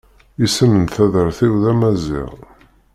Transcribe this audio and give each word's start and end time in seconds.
Isem 0.45 0.71
n 0.81 0.85
taddart-iw 0.93 1.53
d 1.63 1.65
amaziɣ. 1.71 2.31